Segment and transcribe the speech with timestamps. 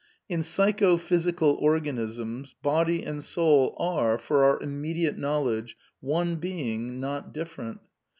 [0.27, 7.35] In psycho physical organisms" body and soul are, for our inmiediate knowledge, one being, not
[7.35, 7.81] different.